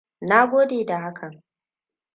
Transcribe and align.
Na 0.29 0.45
gode 0.47 0.83
da 0.85 0.97
hakan. 1.03 1.43